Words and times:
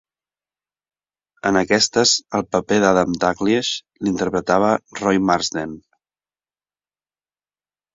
En 1.49 1.59
aquestes 1.61 2.15
el 2.39 2.47
paper 2.57 2.81
d'Adam 2.85 3.15
Dalgliesh 3.27 3.71
l'interpretava 4.07 4.75
Roy 5.05 5.25
Marsden. 5.31 5.81